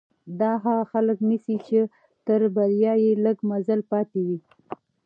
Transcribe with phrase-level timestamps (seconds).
[0.39, 1.79] دا هغه خلک نيسي چې
[2.27, 4.39] تر بريا يې لږ مزل پاتې وي.